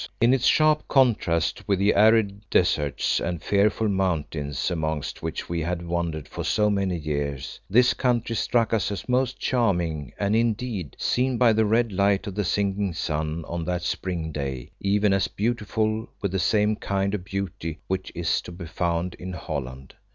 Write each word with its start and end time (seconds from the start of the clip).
In 0.19 0.33
its 0.33 0.47
sharp 0.47 0.87
contrast 0.87 1.67
with 1.67 1.77
the 1.77 1.93
arid 1.93 2.49
deserts 2.49 3.19
and 3.19 3.39
fearful 3.39 3.87
mountains 3.87 4.71
amongst 4.71 5.21
which 5.21 5.47
we 5.47 5.61
had 5.61 5.85
wandered 5.85 6.27
for 6.27 6.43
so 6.43 6.71
many 6.71 6.97
years, 6.97 7.59
this 7.69 7.93
country 7.93 8.35
struck 8.35 8.73
us 8.73 8.91
as 8.91 9.07
most 9.07 9.37
charming, 9.39 10.11
and 10.17 10.35
indeed, 10.35 10.95
seen 10.97 11.37
by 11.37 11.53
the 11.53 11.65
red 11.67 11.91
light 11.91 12.25
of 12.25 12.33
the 12.33 12.43
sinking 12.43 12.95
sun 12.95 13.45
on 13.47 13.63
that 13.65 13.83
spring 13.83 14.31
day, 14.31 14.71
even 14.79 15.13
as 15.13 15.27
beautiful 15.27 16.09
with 16.19 16.31
the 16.31 16.39
same 16.39 16.75
kind 16.77 17.13
of 17.13 17.23
beauty 17.23 17.77
which 17.85 18.11
is 18.15 18.41
to 18.41 18.51
be 18.51 18.65
found 18.65 19.13
in 19.19 19.33
Holland. 19.33 19.93